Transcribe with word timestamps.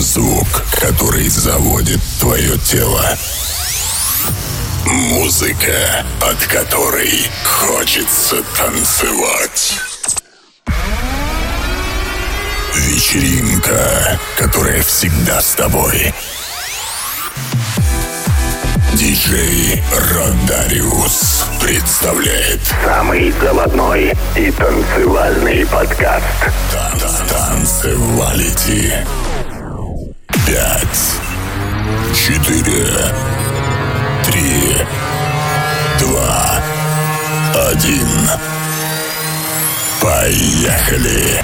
Звук, 0.00 0.46
который 0.78 1.26
заводит 1.28 2.00
твое 2.20 2.58
тело. 2.58 3.02
Музыка, 4.84 6.04
от 6.20 6.36
которой 6.46 7.10
хочется 7.44 8.42
танцевать. 8.58 9.80
Вечеринка, 12.74 14.20
которая 14.36 14.82
всегда 14.82 15.40
с 15.40 15.54
тобой. 15.54 16.14
Диджей 18.92 19.82
Родариус 19.92 21.44
представляет 21.60 22.60
Самый 22.84 23.30
заводной 23.32 24.14
и 24.36 24.50
танцевальный 24.50 25.66
подкаст 25.66 26.24
Танцевалити 27.28 28.92
Пять, 30.46 31.16
четыре, 32.14 32.86
три, 34.24 34.76
два, 35.98 36.62
один. 37.68 38.06
Поехали! 40.00 41.42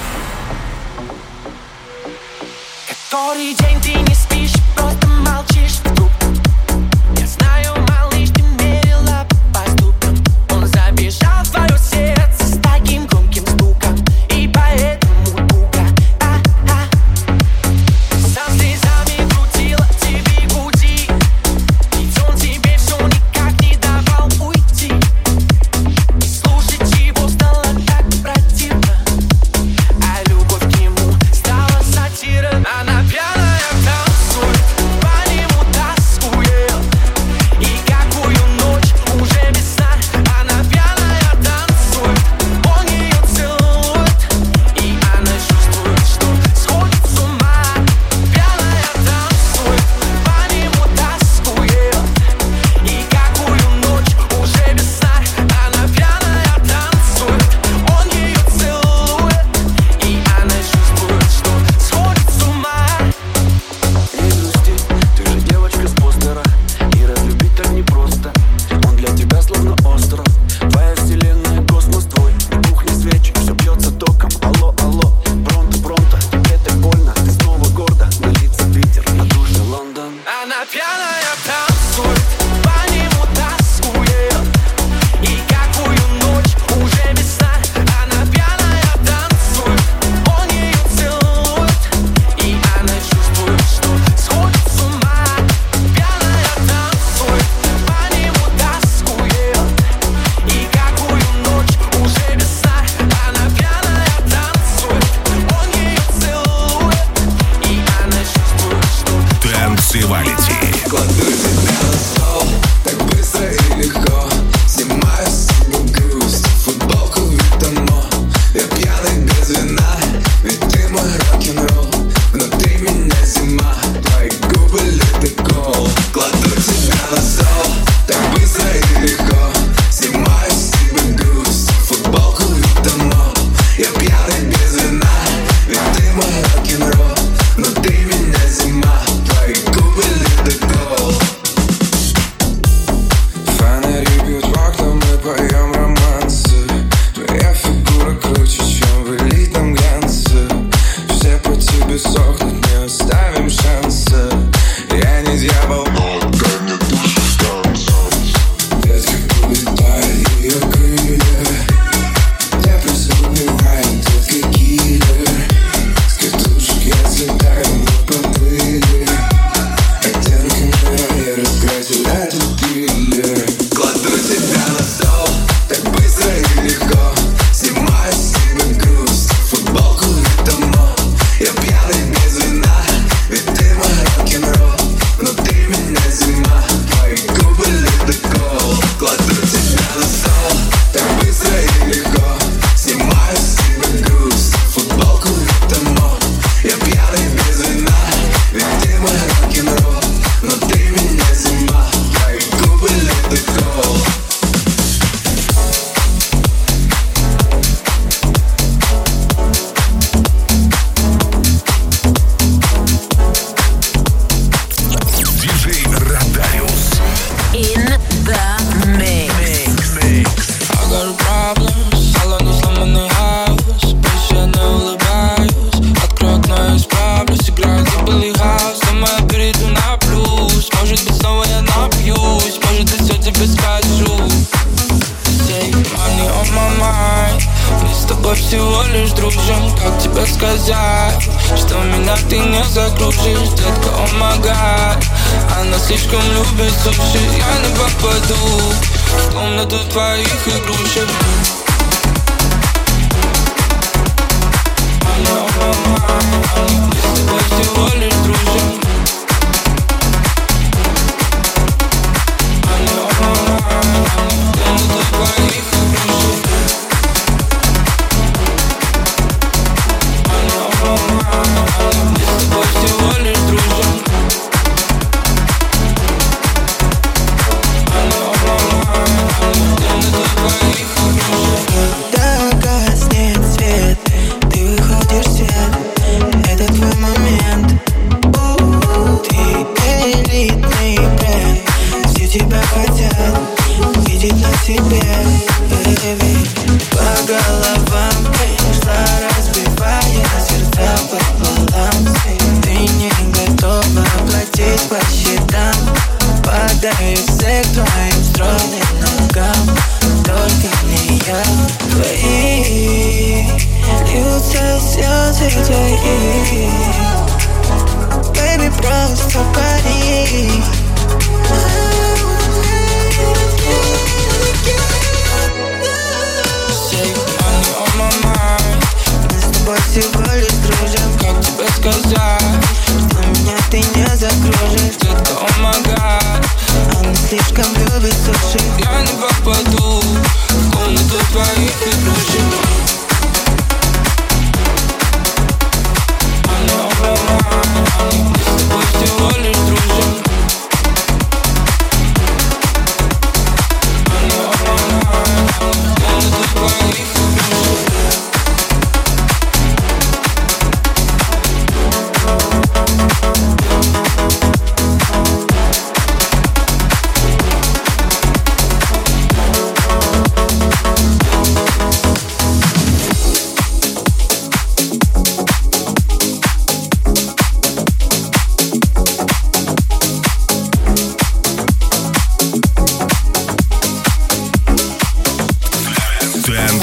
Который 2.87 3.55
день 3.55 3.81
ты 3.81 3.95
не 3.95 4.15
спишь, 4.15 4.55
просто 4.77 5.02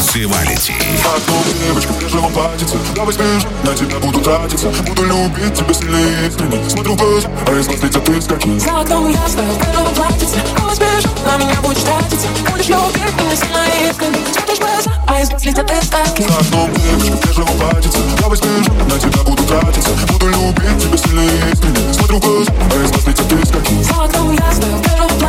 Танцевалити. 0.09 0.73
Окно, 1.05 1.35
девочка, 1.63 1.93
в 1.93 2.03
бежевом 2.03 2.33
платьице 2.33 2.77
Давай 2.95 3.13
сбежим, 3.13 3.49
на 3.63 3.75
тебя 3.75 3.99
буду 3.99 4.19
тратиться. 4.21 4.69
Буду 4.87 5.03
любить 5.03 5.53
тебя 5.53 5.71
сильнее. 5.71 6.27
Искренне 6.27 6.67
Смотрю 6.67 6.93
в 6.93 6.97
глаза, 6.97 7.29
а 7.47 7.51
из 7.59 7.67
глаз 7.67 7.83
летят 7.83 8.09
искорки 8.09 8.57
За 8.57 8.79
окном 8.79 9.07
ясно, 9.09 9.43
в 9.43 9.71
белом 9.71 9.93
платьице. 9.93 10.39
Возьмешь, 10.63 11.03
на 11.23 11.37
меня 11.37 11.61
будешь 11.61 11.83
тратиться. 11.83 12.27
Будешь 12.51 12.69
любить 12.69 13.13
меня 13.21 13.35
сильно 13.35 13.65
искренне 13.87 14.17
Смотришь 14.33 14.57
в 14.57 14.61
глаза, 14.61 14.91
а 15.05 15.21
из 15.21 15.29
глаз 15.29 15.45
летят 15.45 15.71
искорки 15.71 16.21
За 16.23 16.39
окном, 16.39 16.73
девочка, 16.73 17.15
в 17.15 17.29
бежевом 17.29 17.57
платьице 17.59 17.99
Давай 18.19 18.37
сбежим, 18.37 18.89
на 18.89 18.99
тебя 18.99 19.23
буду 19.23 19.43
тратиться. 19.43 19.91
Буду 20.11 20.27
любить 20.27 20.83
тебя 20.83 20.97
сильнее. 20.97 21.51
Искренне 21.53 21.93
Смотрю 21.93 22.17
в 22.17 22.21
глаза, 22.21 22.51
а 22.73 22.83
из 22.83 22.91
глаз 22.91 23.05
летят 23.05 23.31
искорки 23.31 23.83
За 23.83 24.03
окном 24.03 24.31
ясно, 24.31 24.65
в 24.65 24.87
белом 24.87 25.19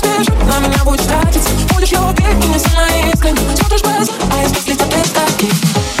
Возьмешь, 0.00 0.28
на 0.46 0.58
меня 0.60 0.84
будешь 0.84 1.04
тратиться 1.06 1.50
Будешь 1.74 1.90
любить 1.90 2.44
меня 2.44 2.58
сильно 2.58 3.12
искренне 3.12 3.40
Смотришь 3.56 3.82
глаза, 3.82 4.12
а 4.32 4.44
из 4.44 4.52
глаз 4.52 4.66
летят 4.66 4.94
искорки 4.94 5.50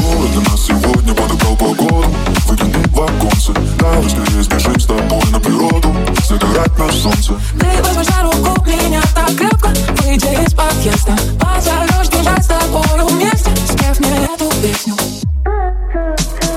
Город 0.00 0.30
для 0.30 0.40
нас 0.42 0.66
сегодня 0.66 1.14
подобрал 1.14 1.56
погоду. 1.56 2.08
Выгляни 2.46 2.84
в 2.92 3.00
оконце 3.00 3.52
Давай 3.78 4.08
скорее 4.08 4.42
сбежим 4.42 4.78
с 4.78 4.86
тобой 4.86 5.22
на 5.30 5.40
природу. 5.40 5.94
Загорать 6.28 6.78
на 6.78 6.92
солнце. 6.92 7.34
Ты 7.58 7.82
возьмешь 7.82 8.06
за 8.06 8.22
руку 8.22 8.64
меня 8.66 9.02
так 9.14 9.34
крепко. 9.36 9.68
Выйди 10.02 10.46
из 10.46 10.54
подъезда. 10.54 11.16
Позовешь 11.40 12.08
бежать 12.08 12.44
с 12.44 12.46
тобой 12.46 13.10
вместе. 13.10 13.50
Спев 13.66 13.98
мне 14.00 14.28
эту 14.32 14.48
песню. 14.62 14.94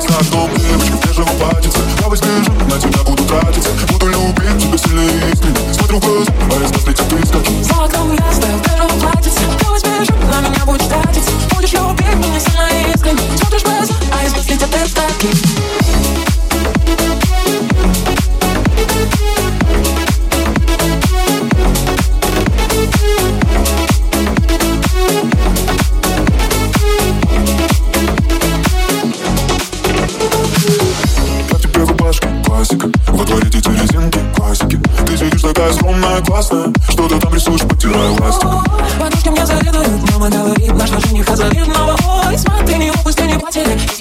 За 0.07 0.17
окном, 0.19 0.49
девочка, 0.57 0.95
в 0.95 1.09
бежевом 1.09 1.35
платьице 1.37 1.79
Давай 1.99 2.17
сбежим, 2.17 2.67
на 2.67 2.79
тебя 2.79 3.03
буду 3.03 3.23
тратиться. 3.25 3.69
Буду 3.91 4.07
любить 4.07 4.61
тебя 4.61 4.77
сильнее. 4.77 5.31
Искренне 5.33 5.73
Смотрю 5.73 5.99
в 5.99 6.05
глаза, 6.05 6.31
а 6.51 6.63
из 6.63 6.71
глаз 6.71 6.85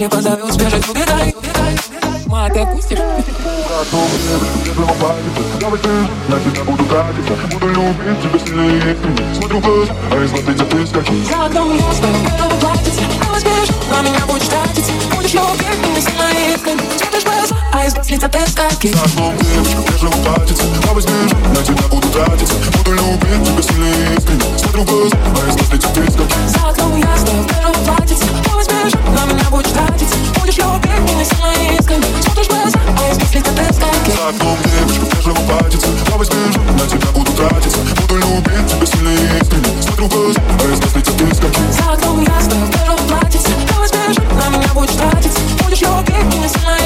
Если 0.01 0.17
позовет, 0.17 0.51
сбежать, 0.55 0.89
убегай, 0.89 1.35
убегай, 1.37 1.77
убегай 1.93 2.25
Ма, 2.25 2.49
ты 2.49 2.61
отпустишь? 2.61 2.99
На 6.27 6.41
тебя 6.41 6.65
буду 6.65 6.85
тратиться 6.87 7.35
Буду 7.53 7.69
любить 7.69 8.23
тебя 8.23 8.39
сильнее 8.47 8.79
искренне 8.79 9.35
Смотрю 9.35 9.59
в 9.59 9.63
глаза, 9.63 9.93
а 10.11 10.25
из 10.25 10.31
глаз 10.31 10.45
летят 10.47 10.75
искорки 10.75 11.13
За 11.29 11.45
окном 11.45 11.77
ясно, 11.77 12.07
в 12.07 12.39
белом 12.39 12.61
платьице 12.61 13.03
Ты 13.45 13.95
на 13.95 14.01
меня 14.01 14.27
будешь 14.27 14.49
тратиться 14.49 14.93
Будешь 15.15 15.35
любить 15.35 15.79
меня 15.85 16.01
сильно 16.01 16.55
искренне 16.55 16.83
Смотришь 16.97 17.23
в 17.23 17.27
глаза, 17.27 17.57
а 17.75 17.85
из 17.85 17.93
глаз 17.93 18.11
летят 18.11 18.37
искорки 18.37 18.87
За 18.95 19.03
окном, 19.03 19.35
девочка, 19.37 19.81
в 19.83 19.93
бежевом 19.93 20.25
платьице 20.25 20.65
Давай 20.87 21.03
сбежим, 21.03 21.53
на 21.53 21.63
тебя 21.63 21.89
буду 21.91 22.09
тратиться. 22.09 22.55
Буду 22.79 22.93
любить 22.93 23.45
тебя 23.45 23.63
сильнее 23.63 24.17
искренне 24.17 24.59
Смотрю 24.59 24.83
в 24.83 24.87
глаза, 24.87 25.17
а 25.27 25.51
из 25.51 25.57
глаз 25.57 25.73
летят 25.75 25.99
искорки 25.99 26.35
За 26.47 26.69
окном 26.71 26.97
ясно, 26.97 27.33
в 27.75 28.00
искорки 34.21 34.27
За 34.27 34.29
окном, 34.29 34.59
девочка, 34.65 35.05
в 35.05 35.19
бежевом 35.19 35.47
платьице 35.47 35.87
Давай 36.07 36.27
сбежим, 36.27 36.77
на 36.77 36.87
тебя 36.87 37.11
буду 37.13 37.33
тратиться. 37.33 37.79
Буду 38.03 38.17
любить 38.17 38.67
тебя 38.67 38.87
сильнее 38.87 39.41
искренне 39.41 39.83
Смотрю 39.83 40.07
в 40.07 40.09
глаза, 40.11 40.41
а 40.41 40.73
из 40.73 40.81
глаз 40.81 40.97
летят 40.97 41.21
искорки 41.21 41.61
За 41.71 41.93
окном 41.93 42.23
ясно, 42.23 42.55
в 42.55 42.71
белом 42.71 42.99
платьице. 43.09 43.51
Ты 43.67 43.75
возьмешь, 43.79 44.17
на 44.17 44.49
меня 44.57 44.69
будешь 44.75 44.95
тратиться. 44.95 45.41
Будешь 45.65 45.81
любить 45.81 46.35
меня 46.35 46.49
сильно 46.49 46.80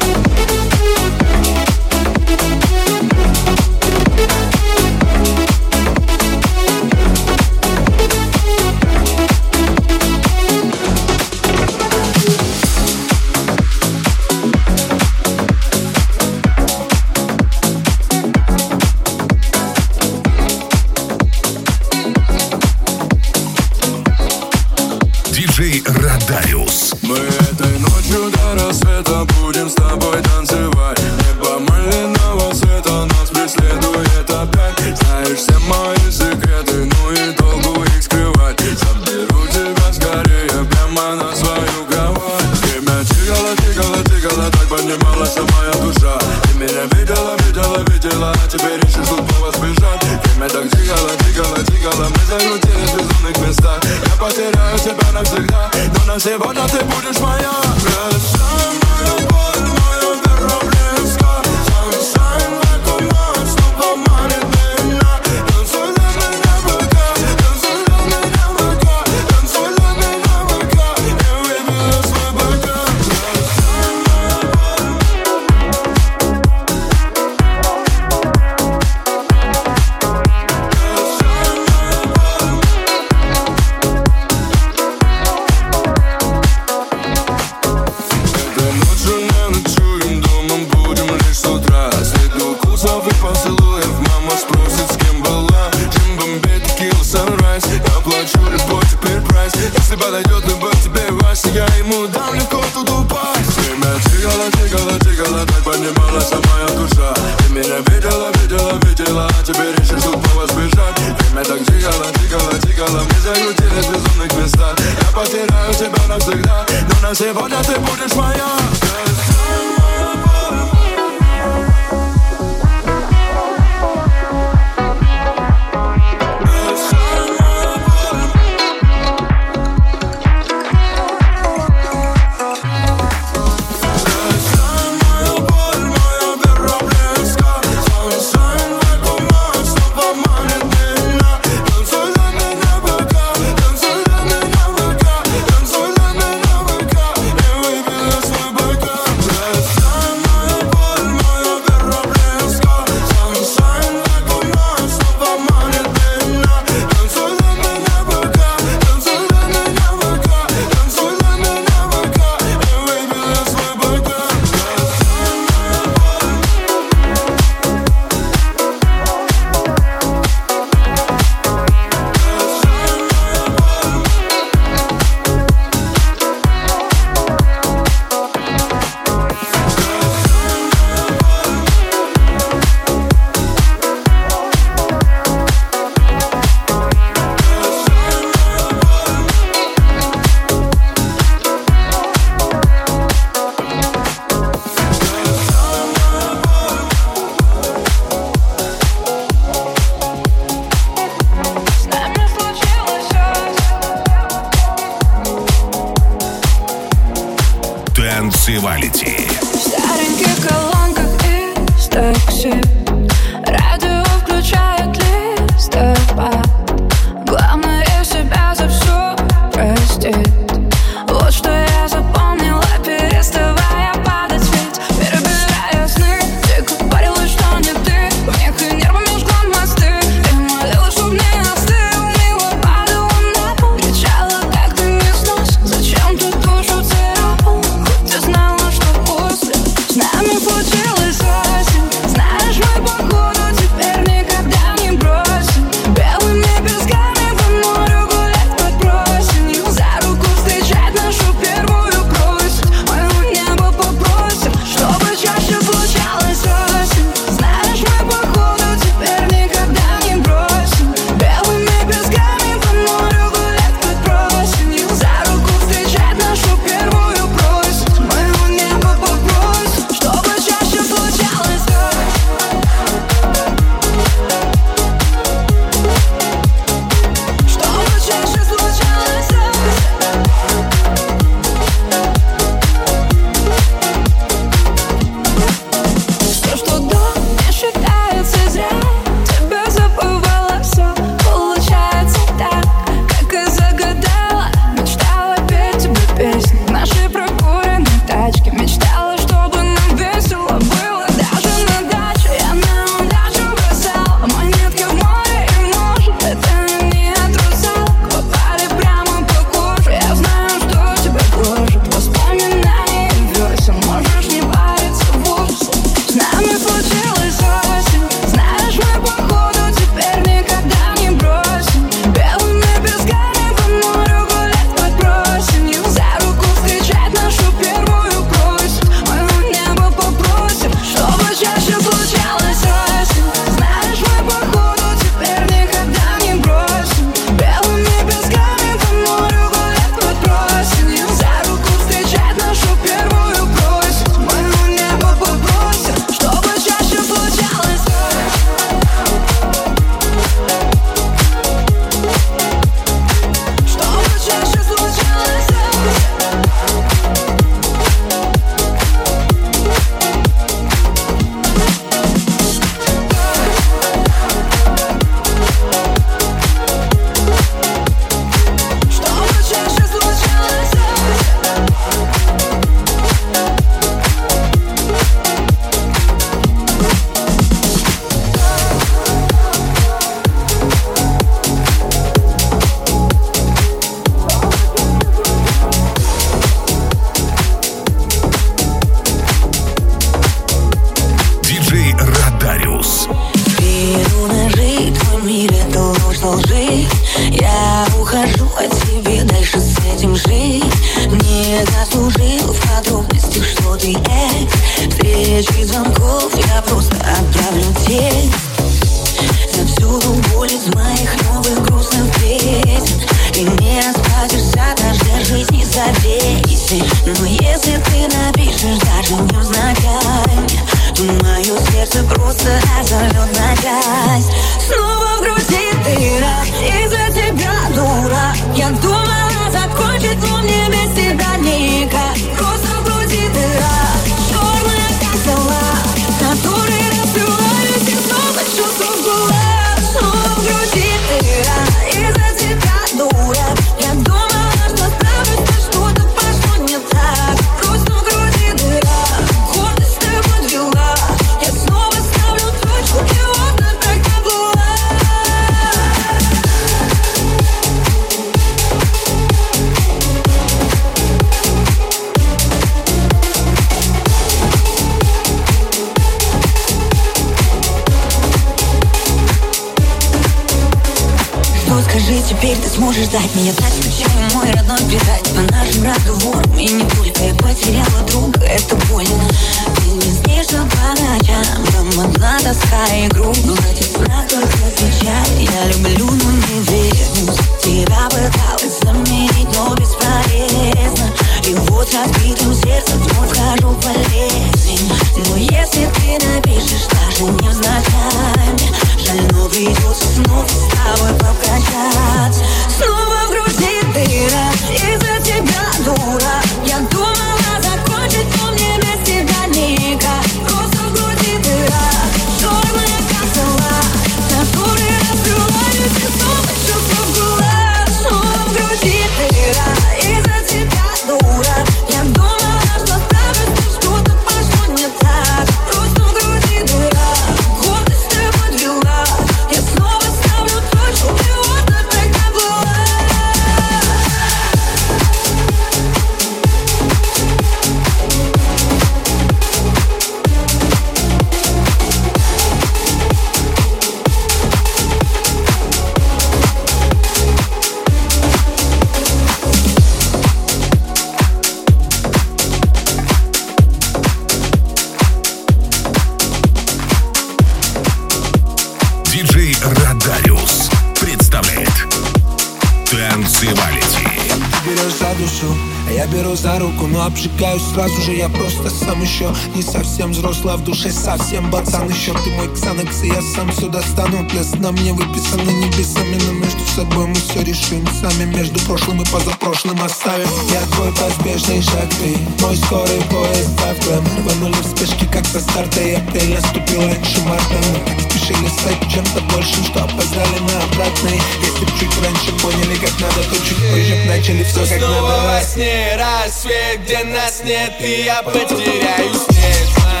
сразу 567.73 568.01
же 568.01 568.13
я 568.13 568.29
просто 568.29 568.69
сам 568.69 569.01
еще 569.01 569.33
Не 569.55 569.61
совсем 569.61 570.11
взрослый, 570.11 570.53
а 570.53 570.57
в 570.57 570.63
душе 570.63 570.91
совсем 570.91 571.49
пацан 571.51 571.89
еще. 571.89 572.13
Ты 572.23 572.29
мой 572.31 572.53
ксанекс, 572.53 573.03
и 573.03 573.07
я 573.07 573.21
сам 573.21 573.51
все 573.51 573.67
достану. 573.67 574.27
Лес 574.33 574.53
на 574.55 574.71
мне 574.71 574.93
выписаны 574.93 575.51
небесами 575.51 576.19
Но 576.27 576.33
между 576.33 576.63
собой 576.75 577.07
мы 577.07 577.15
все 577.15 577.43
решим 577.43 577.85
сами. 577.99 578.25
Между 578.25 578.59
прошлым 578.61 579.01
и 579.01 579.05
позапрошлым 579.05 579.81
оставим. 579.83 580.27
Я 580.51 580.61
твой 580.75 580.91
поспешный 580.93 581.61
шаг, 581.61 581.89
ты 581.99 582.17
мой 582.43 582.55
скорый 582.57 583.01
поезд 583.09 583.51
Ставь 583.53 583.85
гламур, 583.85 584.11
рванули 584.25 584.61
в 584.61 584.65
спешке, 584.65 585.05
как 585.11 585.25
со 585.25 585.39
старта 585.39 585.81
И 585.81 585.93
апрель 585.93 586.33
наступил 586.33 586.81
раньше 586.81 587.21
марта. 587.21 587.55
Мы 587.73 587.79
так 587.85 588.00
решили 588.31 588.47
стать 588.47 588.91
чем-то 588.91 589.21
большим, 589.33 589.63
что 589.65 589.83
опоздали 589.83 590.39
на 590.39 590.63
обратный. 590.63 591.19
Если 591.41 591.65
б 591.65 591.71
чуть 591.79 592.03
раньше 592.03 592.31
поняли, 592.41 592.75
как 592.75 592.99
надо, 592.99 593.23
то 593.23 593.35
чуть 593.45 593.57
позже 593.57 593.95
начали 594.07 594.43
все 594.43 594.65
как 594.67 594.81
надо 594.81 595.01
во 595.01 595.41
сне 595.41 595.97
рассвет, 595.97 596.81
где 596.83 597.03
нас 597.03 597.41
нет, 597.43 597.73
и 597.79 598.03
я 598.03 598.23
потеряю 598.23 599.11
нет, 599.11 600.00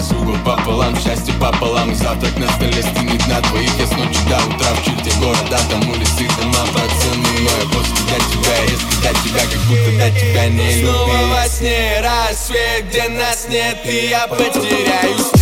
досугу 0.00 0.36
пополам, 0.44 0.96
счастье 0.96 1.34
пополам. 1.34 1.94
Завтрак 1.94 2.36
на 2.38 2.48
столе 2.52 2.82
стынет 2.82 3.26
на 3.26 3.40
твоих 3.42 3.70
Я 3.78 3.86
с 3.86 3.90
ночи 3.90 4.18
до 4.28 4.36
утра 4.46 4.68
в 4.74 4.84
черте 4.84 5.10
города 5.20 5.58
Там 5.70 5.88
улицы, 5.90 6.28
дома, 6.40 6.66
процены 6.72 7.28
Но 7.38 7.50
я 7.50 7.68
просто 7.70 8.02
для 8.08 8.18
тебя, 8.18 8.62
если 8.62 9.00
для 9.00 9.12
тебя 9.12 9.40
Как 9.40 9.60
будто 9.68 9.90
для 9.90 10.10
тебя 10.10 10.48
не 10.48 10.80
люблю. 10.80 10.92
Снова 10.92 11.34
во 11.34 11.48
сне 11.48 12.00
рассвет, 12.00 12.88
где 12.88 13.08
нас 13.08 13.46
нет 13.48 13.78
И 13.84 14.08
я 14.08 14.26
потеряюсь. 14.26 15.39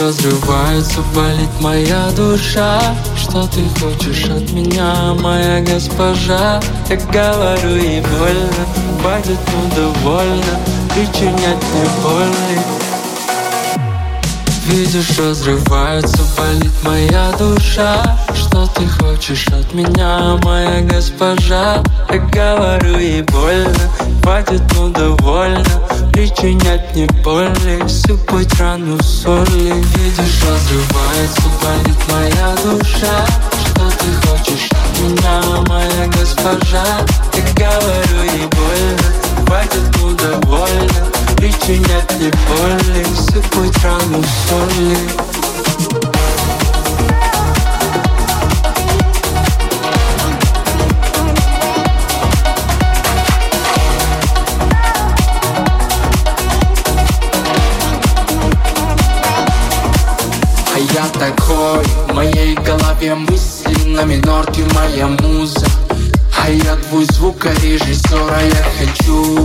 Разрывается, 0.00 1.00
болит 1.14 1.50
моя 1.60 2.10
душа. 2.16 2.80
Что 3.16 3.46
ты 3.48 3.62
хочешь 3.80 4.24
от 4.24 4.52
меня, 4.52 5.14
моя 5.14 5.60
госпожа? 5.60 6.60
Я 6.88 6.96
говорю 6.96 7.76
ей 7.76 8.00
больно, 8.00 8.66
хватит, 9.00 9.38
ну 9.74 9.92
Причинять 10.94 11.62
мне 11.72 11.88
больно. 12.02 12.78
Видишь, 14.66 15.18
разрывается, 15.18 16.22
болит 16.36 16.72
моя 16.84 17.32
душа. 17.38 18.18
Что 18.34 18.66
ты 18.66 18.86
хочешь 18.86 19.46
от 19.48 19.72
меня, 19.72 20.38
моя 20.42 20.82
госпожа? 20.82 21.82
Я 22.10 22.18
говорю 22.18 22.98
ей 22.98 23.22
больно, 23.22 23.90
хватит, 24.28 24.62
ну 24.74 24.90
довольно. 24.90 25.64
Причинять 26.12 26.94
мне 26.94 27.06
боли, 27.24 27.86
сыпать 27.88 28.52
рану 28.60 29.00
соли 29.02 29.72
Видишь, 29.96 30.42
разрывается, 30.44 31.42
болит 31.62 31.98
моя 32.12 32.54
душа. 32.62 33.26
Что 33.60 33.90
ты 33.98 34.28
хочешь 34.28 34.68
от 34.70 35.00
меня, 35.00 35.40
моя 35.68 36.06
госпожа? 36.08 36.84
Я 37.34 37.42
говорю 37.54 38.22
ей 38.24 38.46
больно, 38.52 39.46
хватит, 39.46 39.96
ну 40.00 40.10
довольно. 40.10 41.06
Причинять 41.36 42.10
мне 42.18 42.30
боли, 42.48 43.06
сыпать 43.14 43.84
рану 43.84 44.22
соли 44.48 45.27
такой, 61.18 61.84
в 62.08 62.14
моей 62.14 62.54
голове 62.54 63.14
мысли 63.14 63.88
на 63.88 64.04
минор, 64.04 64.46
ты 64.46 64.64
моя 64.74 65.06
муза. 65.06 65.66
А 66.40 66.50
я 66.50 66.76
твой 66.76 67.04
звукорежиссер, 67.06 68.32
а 68.32 68.42
я 68.42 68.64
хочу 68.78 69.44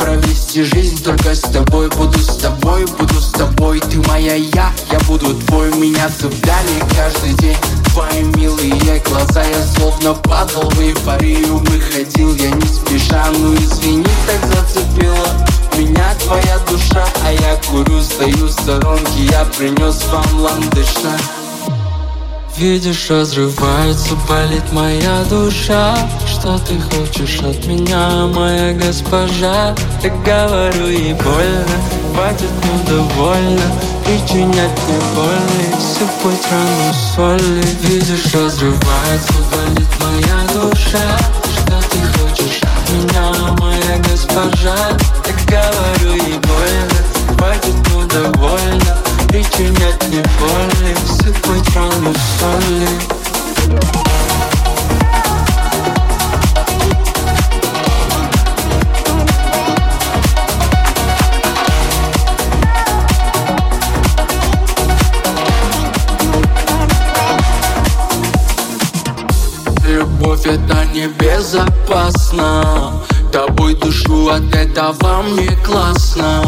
Провести 0.00 0.64
жизнь 0.64 1.04
только 1.04 1.34
с 1.34 1.40
тобой. 1.40 1.90
Буду 1.90 2.18
с 2.18 2.38
тобой, 2.38 2.86
буду 2.98 3.20
с 3.20 3.32
тобой. 3.32 3.80
Ты 3.80 3.98
моя 4.08 4.34
я, 4.34 4.72
я 4.90 4.98
буду 5.06 5.34
твой. 5.34 5.70
Меня 5.76 6.08
цепляли 6.08 6.80
каждый 6.96 7.34
день 7.34 7.56
Твои 7.92 8.22
милые 8.36 9.02
глаза. 9.04 9.42
Я 9.42 9.62
словно 9.76 10.14
падал 10.14 10.70
в 10.70 10.80
эйфорию. 10.80 11.58
Выходил 11.58 12.34
я 12.34 12.50
не 12.50 12.66
спеша. 12.66 13.26
Ну 13.38 13.54
извини, 13.54 14.06
так 14.26 14.50
зацепила 14.50 15.49
меня 15.80 16.14
твоя 16.14 16.58
душа 16.68 17.06
А 17.24 17.32
я 17.32 17.56
курю, 17.68 18.02
стою 18.02 18.46
в 18.46 18.50
сторонке 18.50 19.24
Я 19.30 19.44
принес 19.56 20.04
вам 20.06 20.40
ландыша. 20.40 21.16
Видишь, 22.56 23.08
разрывается, 23.08 24.14
болит 24.28 24.70
моя 24.72 25.24
душа. 25.30 25.96
Что 26.26 26.58
ты 26.58 26.78
хочешь 26.78 27.40
от 27.40 27.64
меня, 27.66 28.26
моя 28.26 28.74
госпожа? 28.74 29.74
Я 30.02 30.10
говорю 30.10 30.88
ей 30.88 31.14
больно, 31.14 31.78
хватит, 32.12 32.50
ну 32.64 32.96
довольно. 32.96 33.62
Причинять 34.04 34.78
мне 34.88 35.00
боли, 35.14 35.80
сыпать 35.80 36.50
рану 36.50 36.92
соли. 37.16 37.64
Видишь, 37.84 38.34
разрывается, 38.34 39.32
болит 39.50 39.88
моя 39.98 40.46
душа 40.52 41.39
меня, 42.90 43.32
моя 43.58 43.98
госпожа. 44.10 44.76
Я 45.26 45.34
говорю 45.46 46.14
ей 46.14 46.38
больно, 46.38 46.98
хватит, 47.36 47.74
ну 47.92 48.06
довольно. 48.06 48.96
Причинять 49.28 50.08
мне 50.08 50.24
боли, 50.40 50.96
сыпать 51.06 51.76
рану 51.76 52.12
соли 52.38 52.88
Любовь 69.86 70.46
это 70.46 70.80
небезопасно 71.90 72.92
Тобой 73.32 73.74
душу 73.74 74.28
от 74.28 74.52
этого 74.56 75.22
мне 75.22 75.56
классно. 75.64 76.42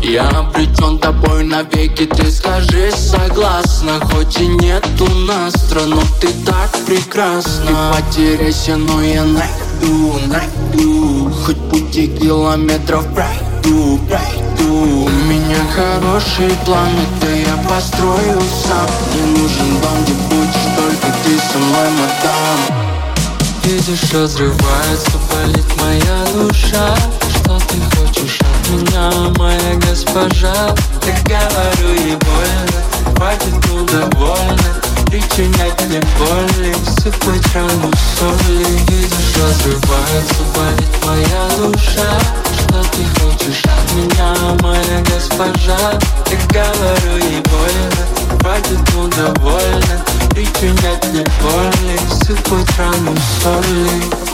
Я 0.00 0.28
обречен 0.28 1.00
тобой 1.00 1.42
навеки, 1.42 2.06
ты 2.06 2.30
скажи 2.30 2.92
согласна 2.92 3.98
Хоть 4.00 4.40
и 4.40 4.46
нет 4.46 4.86
у 5.00 5.08
нас 5.26 5.52
но 5.84 6.00
ты 6.20 6.28
так 6.46 6.70
прекрасна. 6.86 7.92
Ты 7.92 8.02
потеряйся, 8.02 8.76
но 8.76 9.02
я 9.02 9.24
найду, 9.24 10.14
найду. 10.28 11.32
Хоть 11.44 11.58
пути 11.70 12.06
километров 12.06 13.04
пройду, 13.12 13.98
пройду. 14.08 15.06
У 15.06 15.08
меня 15.08 15.58
хорошие 15.74 16.50
планы, 16.64 17.04
да 17.20 17.30
я 17.30 17.56
построю 17.68 18.40
сам. 18.64 18.86
Мне 19.12 19.42
нужен 19.42 19.80
дом, 19.80 20.04
где 20.04 20.12
будешь 20.28 20.76
только 20.76 21.06
ты 21.24 21.38
со 21.38 21.58
мной, 21.58 21.88
мадам 21.90 22.81
Видишь, 23.64 24.12
разрывается, 24.12 25.12
болит 25.30 25.66
моя 25.80 26.24
душа. 26.34 26.96
Что 27.30 27.58
ты 27.68 27.76
хочешь 27.96 28.40
от 28.40 28.70
меня, 28.70 29.10
моя 29.38 29.74
госпожа? 29.88 30.74
Я 31.06 31.14
говорю 31.24 31.94
ей 31.94 32.16
больно, 32.16 33.16
хватит, 33.16 33.54
ну 33.68 33.84
довольно 33.86 34.82
Причинять 35.12 35.78
мне 35.88 36.00
боли, 36.18 36.74
сыпать 37.02 37.54
рану 37.54 37.92
соли. 38.18 38.64
Видишь, 38.88 39.36
разрывается, 39.36 40.42
болит 40.56 40.88
моя 41.04 41.48
душа. 41.58 42.18
Что 42.54 42.82
ты 42.92 43.04
хочешь 43.20 43.62
от 43.66 43.94
меня, 43.94 44.34
моя 44.62 45.04
госпожа? 45.14 46.00
Я 46.30 46.38
говорю 46.48 47.18
ей 47.26 47.42
больно, 47.42 48.21
хватит, 48.42 48.78
ну 48.94 49.08
довольно 49.08 50.04
Причинять 50.30 51.06
мне 51.12 51.24
боли, 51.40 51.98
сыпать 52.24 52.78
рану 52.78 53.16
соли 53.42 54.31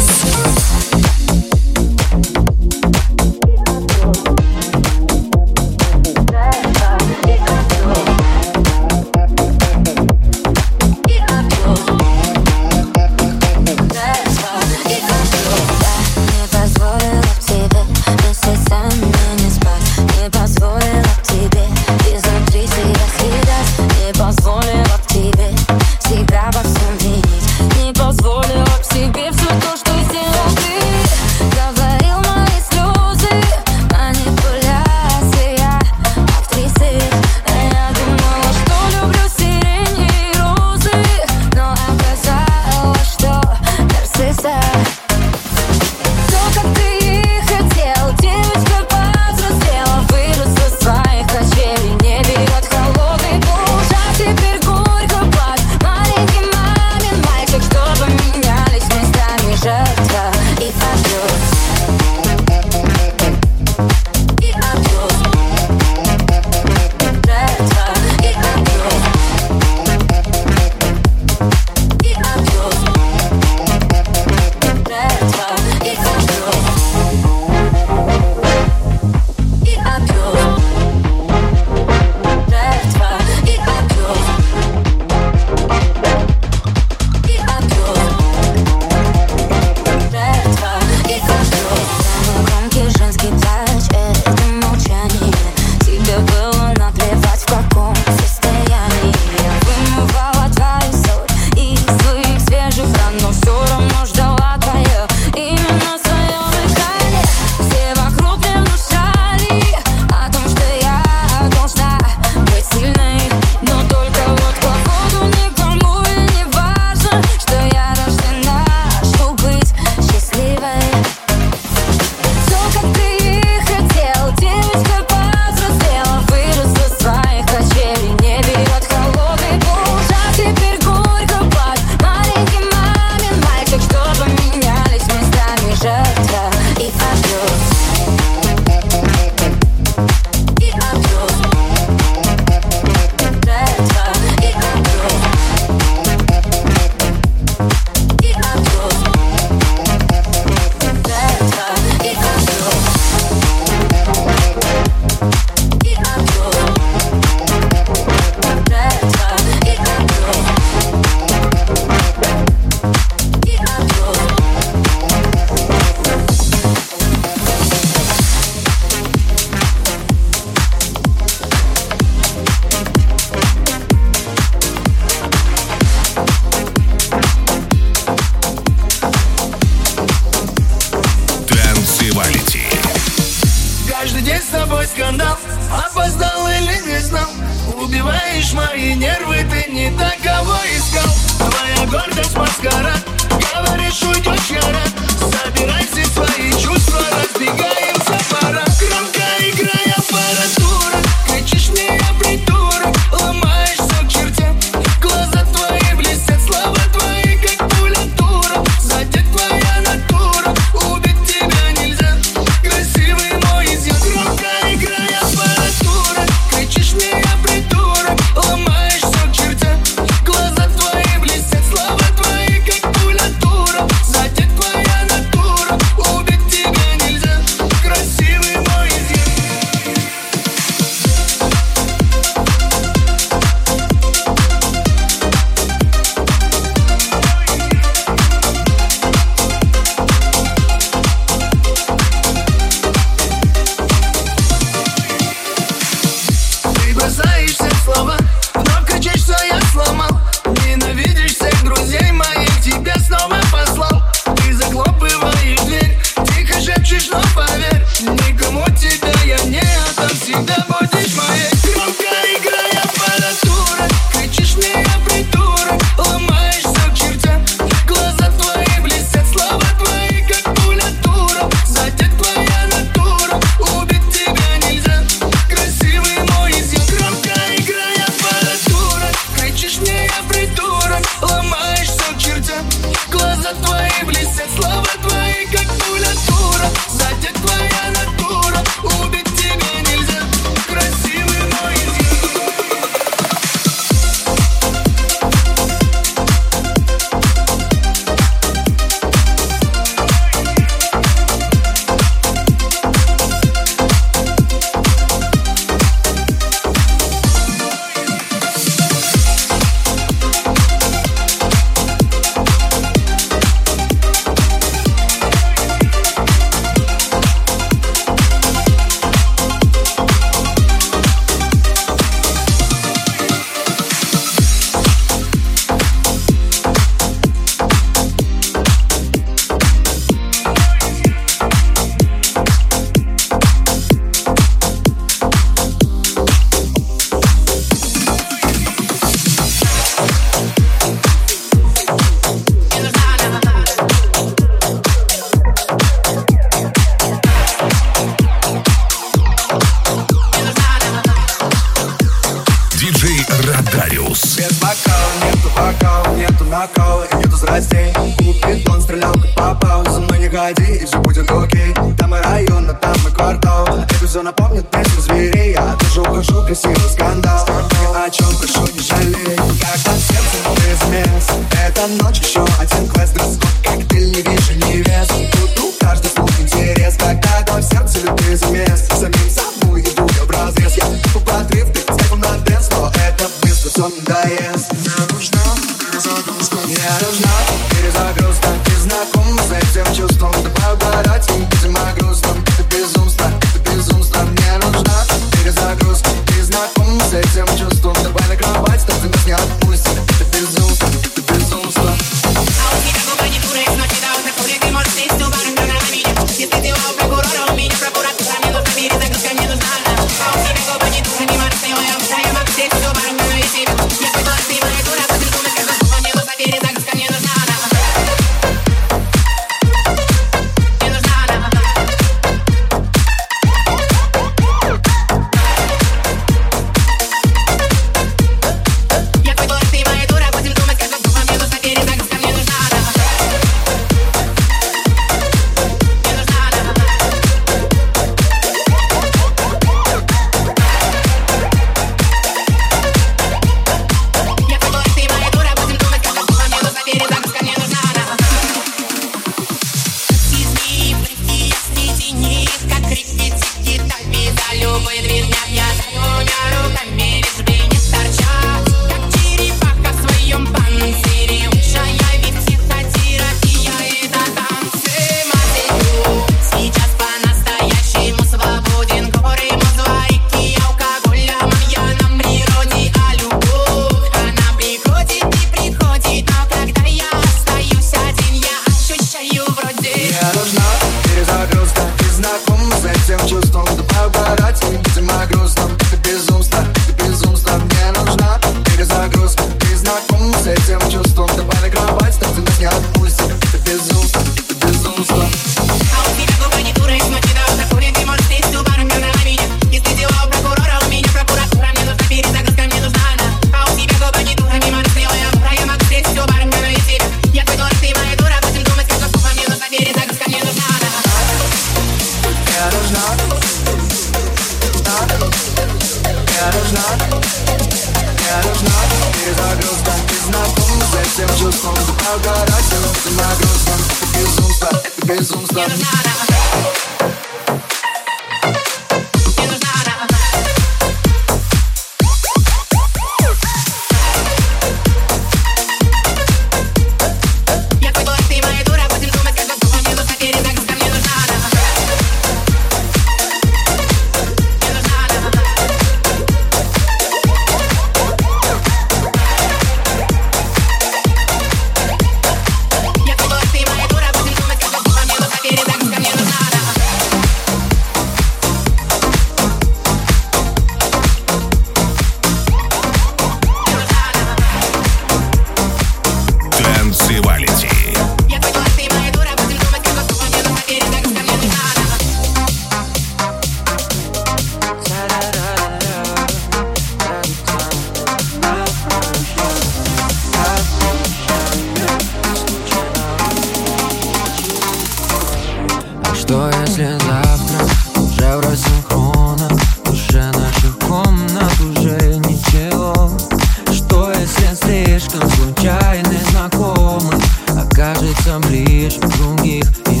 Окажется 598.32 598.48
ближе 598.48 598.98
других 599.00 599.64
и 599.90 600.00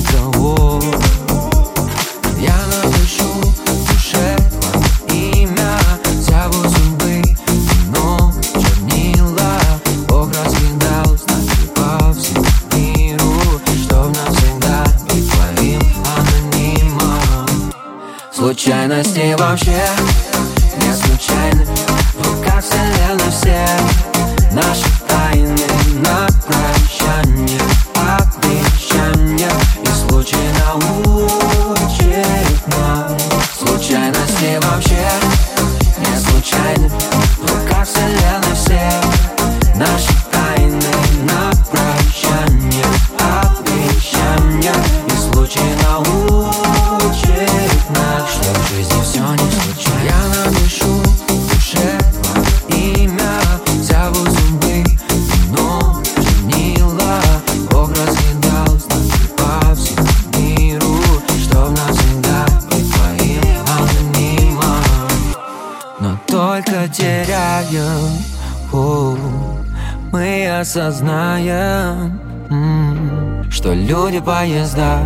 поезда 74.24 74.98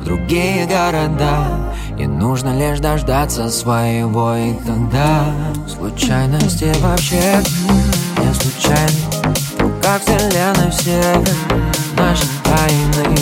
в 0.00 0.04
другие 0.04 0.66
города. 0.66 1.74
И 1.98 2.06
нужно 2.06 2.58
лишь 2.58 2.80
дождаться 2.80 3.48
своего 3.50 4.34
И 4.34 4.54
тогда 4.66 5.26
случайности 5.68 6.72
вообще 6.80 7.42
не 8.18 8.34
случайны. 8.34 9.34
В 9.56 9.60
руках 9.60 10.00
вселенной 10.02 10.70
все 10.70 11.00
наши 11.96 12.26
тайны. 12.44 13.21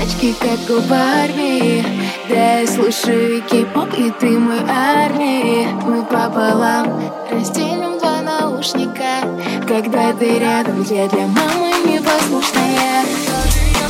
девочки, 0.00 0.34
как 0.38 0.76
у 0.76 0.80
Барби. 0.82 1.84
Да, 2.28 2.60
я 2.60 2.66
слушаю 2.66 3.42
кей-поп, 3.42 3.92
и 3.98 4.10
ты 4.20 4.38
мой 4.38 4.60
армии 4.68 5.66
Мы 5.84 6.02
пополам 6.04 7.02
разделим 7.30 7.98
два 7.98 8.20
наушника 8.20 9.20
Когда 9.66 10.12
ты 10.12 10.38
рядом, 10.38 10.82
я 10.82 11.08
для 11.08 11.26
мамы 11.26 11.72
непослушная 11.86 13.04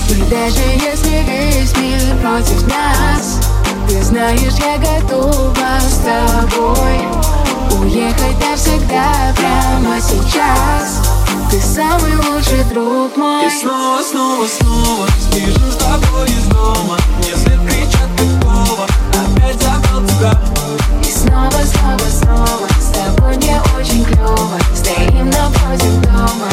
И 0.08 0.22
даже 0.30 0.62
если 0.82 1.22
весь 1.28 1.76
мир 1.76 2.16
против 2.22 2.66
нас 2.66 3.40
Ты 3.88 4.02
знаешь, 4.02 4.54
я 4.58 4.78
готова 4.78 5.78
с 5.80 5.98
тобой 5.98 7.82
Уехать 7.82 8.48
навсегда 8.48 9.34
прямо 9.36 10.00
сейчас. 10.00 11.19
Ты 11.51 11.61
самый 11.61 12.14
лучший 12.14 12.62
друг 12.72 13.16
мой. 13.16 13.48
И 13.48 13.51
снова, 13.51 14.01
снова, 14.03 14.46
снова 14.46 15.09
Спижу 15.20 15.72
с 15.72 15.76
тобой 15.76 16.28
из 16.28 16.44
дома. 16.46 16.96
Мне 17.18 17.34
след 17.34 17.61
Кричат 17.66 18.09
Опять 19.11 19.61
забрал 19.61 20.07
тебя 20.07 20.38
И 21.01 21.11
снова, 21.11 21.51
снова, 21.51 22.09
снова 22.09 22.68
С 22.78 22.92
тобой 22.92 23.36
мне 23.36 23.61
очень 23.76 24.05
клево. 24.05 24.59
Стоим 24.76 25.28
напротив 25.28 26.01
дома. 26.03 26.49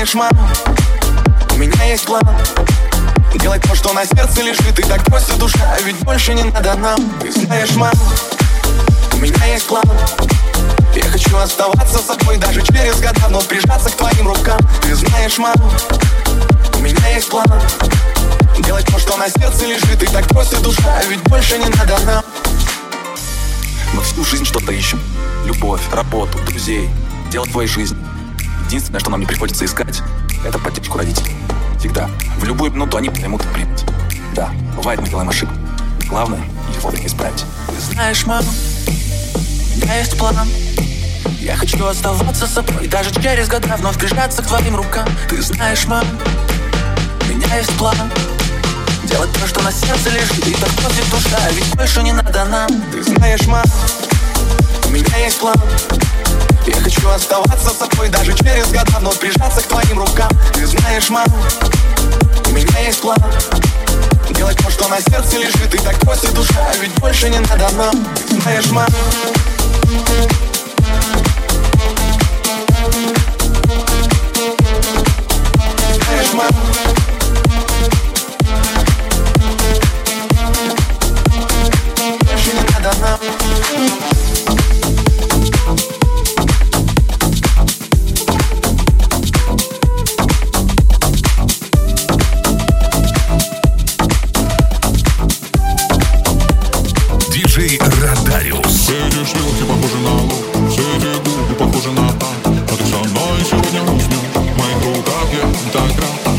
Знаешь, 0.00 0.14
мам, 0.14 0.30
у 1.52 1.58
меня 1.58 1.84
есть 1.84 2.06
план 2.06 2.22
Делать 3.34 3.60
то, 3.60 3.74
что 3.74 3.92
на 3.92 4.06
сердце 4.06 4.40
лежит 4.40 4.78
И 4.78 4.82
так 4.82 5.04
просит 5.04 5.36
душа, 5.36 5.76
ведь 5.84 5.98
больше 6.04 6.32
не 6.32 6.44
надо 6.44 6.74
нам 6.76 6.96
Ты 7.20 7.30
знаешь, 7.30 7.74
мам, 7.74 7.92
у 9.12 9.16
меня 9.18 9.44
есть 9.44 9.66
план 9.66 9.84
Я 10.94 11.02
хочу 11.02 11.36
оставаться 11.36 11.98
собой 11.98 12.38
даже 12.38 12.62
через 12.62 12.98
года 12.98 13.26
Вновь 13.28 13.46
прижаться 13.46 13.90
к 13.90 13.96
твоим 13.96 14.28
рукам 14.28 14.58
Ты 14.80 14.94
знаешь, 14.94 15.36
мам, 15.36 15.54
у 16.76 16.78
меня 16.78 17.08
есть 17.08 17.28
план 17.28 17.44
Делать 18.60 18.86
то, 18.86 18.98
что 18.98 19.18
на 19.18 19.28
сердце 19.28 19.66
лежит 19.66 20.02
И 20.02 20.06
так 20.06 20.26
просит 20.28 20.62
душа, 20.62 21.02
ведь 21.10 21.20
больше 21.24 21.58
не 21.58 21.68
надо 21.68 21.98
нам 22.06 22.24
мы 23.92 24.02
всю 24.02 24.24
жизнь 24.24 24.44
что-то 24.44 24.70
ищем. 24.70 25.00
Любовь, 25.46 25.80
работу, 25.92 26.38
друзей. 26.46 26.88
Дело 27.32 27.44
твоей 27.46 27.68
жизни. 27.68 27.98
Единственное, 28.70 29.00
что 29.00 29.10
нам 29.10 29.18
не 29.18 29.26
приходится 29.26 29.64
искать, 29.64 30.00
это 30.46 30.56
поддержку 30.60 30.96
родителей. 30.96 31.34
Всегда. 31.80 32.08
В 32.38 32.44
любую 32.44 32.70
минуту 32.70 32.98
они 32.98 33.10
поймут 33.10 33.44
и 33.44 33.48
примут. 33.48 33.84
Да, 34.32 34.52
бывает, 34.76 35.00
мы 35.00 35.08
делаем 35.08 35.28
ошибку. 35.28 35.56
Главное, 36.08 36.40
их 36.72 36.80
вовремя 36.80 37.08
исправить. 37.08 37.44
Ты 37.66 37.80
знаешь, 37.92 38.24
мама, 38.26 38.46
у 38.46 39.80
меня 39.80 39.98
есть 39.98 40.16
план. 40.16 40.36
Я 41.40 41.56
хочу 41.56 41.84
оставаться 41.84 42.46
собой 42.46 42.86
Даже 42.86 43.10
через 43.10 43.48
года 43.48 43.74
вновь 43.76 43.98
прижаться 43.98 44.40
к 44.40 44.46
твоим 44.46 44.76
рукам 44.76 45.08
Ты 45.28 45.42
знаешь, 45.42 45.86
мам, 45.86 46.06
у 47.22 47.24
меня 47.24 47.56
есть 47.56 47.76
план 47.76 47.96
Делать 49.02 49.32
то, 49.32 49.48
что 49.48 49.62
на 49.62 49.72
сердце 49.72 50.10
лежит 50.10 50.46
И 50.46 50.54
так 50.54 50.70
просит 50.70 51.10
душа, 51.10 51.40
ведь 51.50 51.74
больше 51.74 52.04
не 52.04 52.12
надо 52.12 52.44
нам 52.44 52.68
Ты 52.92 53.02
знаешь, 53.02 53.46
мам, 53.48 53.64
у 54.84 54.90
меня 54.90 55.16
есть 55.16 55.40
план 55.40 55.56
Я 56.66 56.74
хочу 56.74 57.08
оставаться 57.08 57.70
собой 57.70 58.08
даже 58.08 58.34
через 58.36 58.66
года 58.68 58.98
Но 59.00 59.10
прижаться 59.12 59.60
к 59.62 59.66
твоим 59.66 59.98
рукам 59.98 60.28
Ты 60.52 60.66
знаешь, 60.66 61.08
мам, 61.08 61.26
у 62.46 62.50
меня 62.50 62.80
есть 62.80 63.00
план. 63.00 63.16
Делать 64.30 64.58
то, 64.58 64.70
что 64.70 64.88
на 64.88 65.00
сердце 65.00 65.38
лежит 65.38 65.74
И 65.74 65.78
так 65.78 65.98
просит 66.00 66.34
душа, 66.34 66.72
ведь 66.80 66.92
больше 67.00 67.30
не 67.30 67.38
надо 67.38 67.70
нам 67.76 67.94
Ты 68.28 68.40
знаешь, 68.40 68.70
мам. 68.70 68.88
Знаешь, 76.04 76.32
мам. 76.34 76.48
Больше 82.20 82.52
не 82.52 82.72
надо 82.72 82.98
нам 83.00 84.19
я 105.90 106.29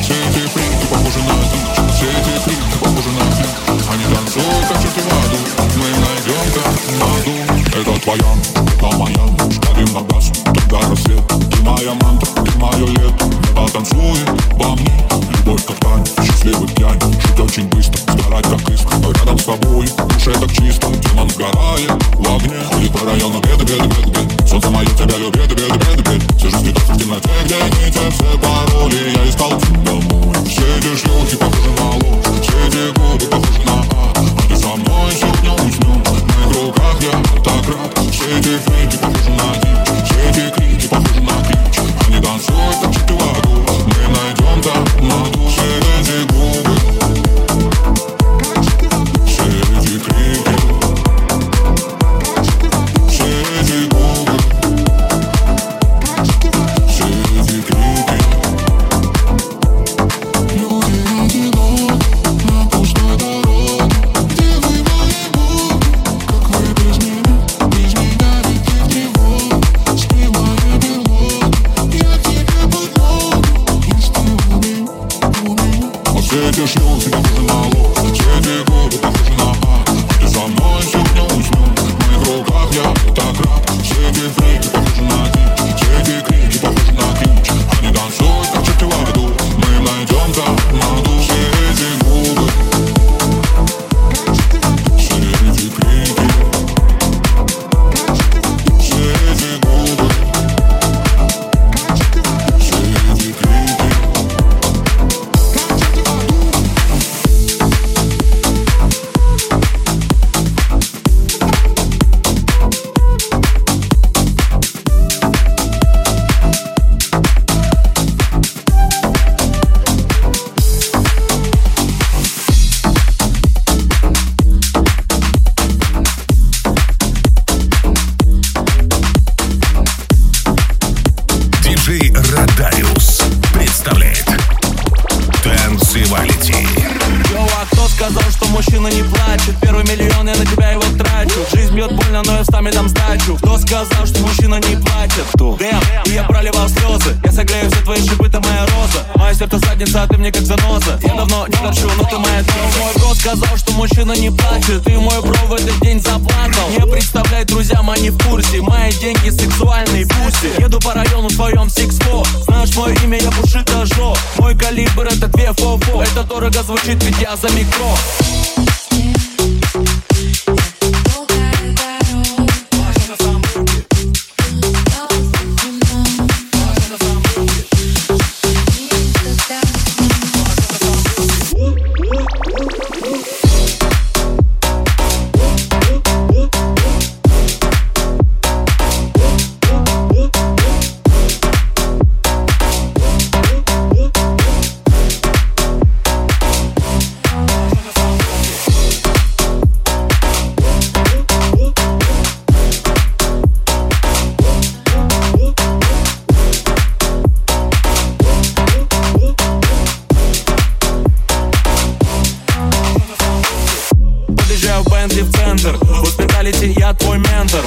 сети 216.52 216.80
я 216.80 216.94
твой 216.94 217.18
ментор. 217.18 217.62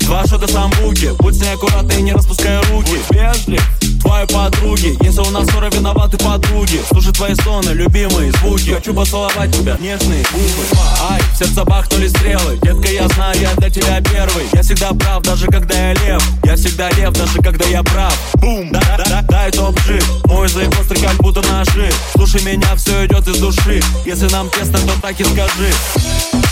Два 0.00 0.24
шота 0.26 0.50
самбуки 0.50 1.12
Будь 1.18 1.34
с 1.36 1.40
ней 1.42 1.52
аккуратный, 1.52 2.00
не 2.00 2.12
распускай 2.12 2.58
руки. 2.70 2.92
Будь 2.92 3.16
вежлив, 3.16 3.62
твои 4.00 4.26
подруги. 4.26 4.96
Если 5.04 5.20
у 5.20 5.30
нас 5.30 5.46
ссора, 5.48 5.68
виноваты 5.70 6.16
подруги. 6.16 6.80
Слушай 6.88 7.12
твои 7.12 7.34
стоны, 7.34 7.70
любимые 7.70 8.32
звуки. 8.32 8.70
Хочу 8.70 8.94
поцеловать 8.94 9.54
тебя, 9.54 9.76
нежные 9.80 10.24
губы. 10.32 10.80
Ай, 11.10 11.20
в 11.34 11.38
сердце 11.38 11.64
бахнули 11.64 12.08
стрелы. 12.08 12.58
Детка, 12.62 12.90
я 12.90 13.08
знаю, 13.08 13.38
я 13.38 13.54
для 13.56 13.70
тебя 13.70 14.00
первый. 14.00 14.46
Я 14.54 14.62
всегда 14.62 14.92
прав, 14.92 15.22
даже 15.22 15.46
когда 15.46 15.74
я 15.74 15.94
лев. 15.94 16.22
Я 16.44 16.56
всегда 16.56 16.90
лев, 16.92 17.12
даже 17.12 17.38
когда 17.42 17.66
я 17.66 17.82
прав. 17.82 18.16
Бум, 18.36 18.70
да, 18.72 18.80
да, 18.96 19.04
да, 19.04 19.22
дай 19.28 19.50
топ-джип 19.50 20.04
Мой 20.26 20.48
заеб 20.48 20.78
острый, 20.78 21.00
как 21.00 21.16
будто 21.16 21.42
ножи 21.48 21.90
Слушай 22.14 22.42
меня, 22.44 22.74
все 22.76 23.06
идет 23.06 23.26
из 23.28 23.38
души. 23.38 23.82
Если 24.06 24.28
нам 24.28 24.48
тесно, 24.50 24.78
то 24.78 25.00
так 25.02 25.20
и 25.20 25.24
скажи. 25.24 26.47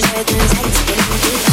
Leute, 0.00 0.40
seid 0.48 1.44
you. 1.44 1.49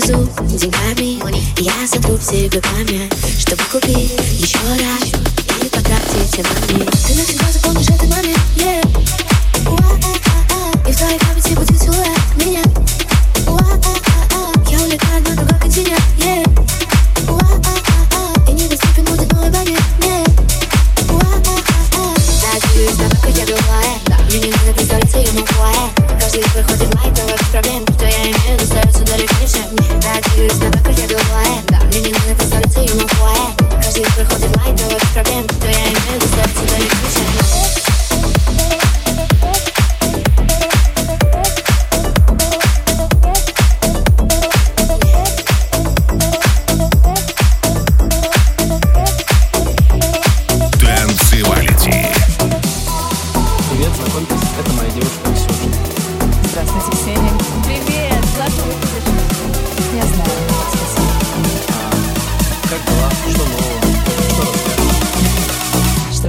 слезу 0.00 0.28
деньгами 0.42 1.20
Я 1.60 1.86
сотру 1.86 2.16
все 2.18 2.48
губами 2.48 3.08
Чтобы 3.38 3.62
купить 3.70 4.12
еще 4.38 4.58
раз. 4.58 5.12
И 5.62 5.68
потратить 5.68 6.32
все 6.32 6.42
маме. 6.42 6.84
Ты 7.06 7.14
навсегда 7.14 7.53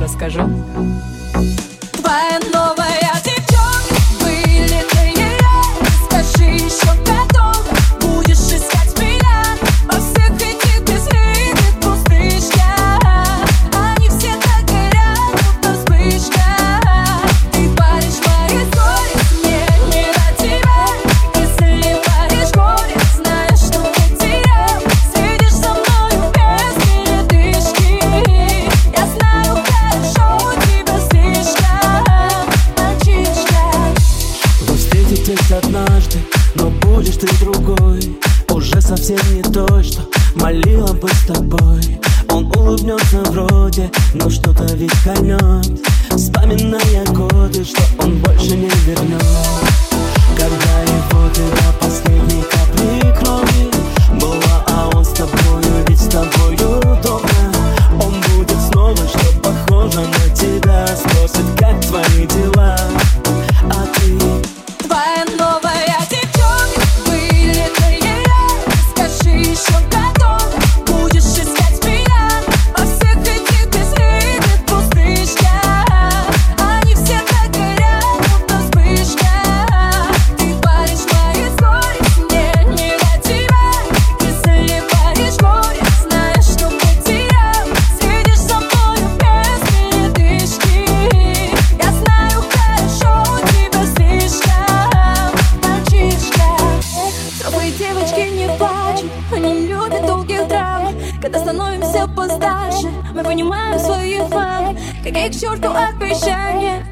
расскажу. 0.06 0.42
Твоя 1.94 2.40
новая 2.54 2.85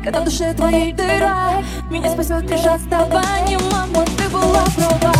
Когда 0.03 0.19
в 0.19 0.25
душе 0.25 0.53
твоей 0.53 0.91
дыра 0.91 1.63
Меня 1.89 2.11
спасет 2.11 2.49
лишь 2.49 2.65
отставание. 2.65 3.57
Мама, 3.71 4.05
ты 4.17 4.27
была 4.27 4.65
права. 4.75 5.13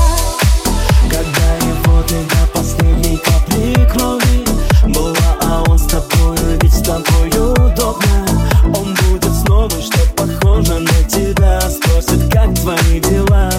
Когда 1.10 1.56
его 1.66 2.04
ты 2.04 2.16
до 2.24 2.60
последней 2.60 3.18
капли 3.18 3.88
крови 3.94 4.46
Была, 4.94 5.38
а 5.42 5.64
он 5.70 5.80
с 5.80 5.86
тобой 5.86 6.38
ведь 6.62 6.74
с 6.74 6.82
тобою 6.82 7.54
удобно. 7.54 8.26
Он 8.66 8.94
будет 8.94 9.34
снова, 9.46 9.70
что 9.70 10.00
похоже 10.18 10.80
на 10.80 11.04
тебя. 11.08 11.62
Спросит, 11.62 12.30
как 12.30 12.54
твои 12.56 13.00
дела? 13.00 13.50